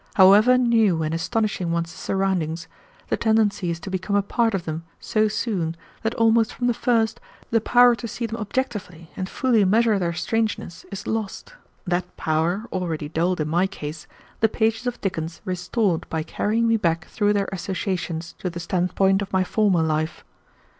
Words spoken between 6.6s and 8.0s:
the first the power